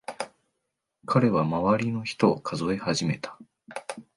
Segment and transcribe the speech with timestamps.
[1.05, 3.37] 彼は周りの人を数え始めた。